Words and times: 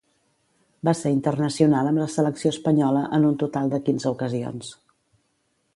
Va 0.87 0.93
ser 0.99 1.11
internacional 1.15 1.89
amb 1.91 2.01
la 2.03 2.09
selecció 2.15 2.53
espanyola 2.57 3.05
en 3.19 3.29
un 3.29 3.37
total 3.45 3.73
de 3.75 3.83
quinze 3.91 4.13
ocasions. 4.15 4.73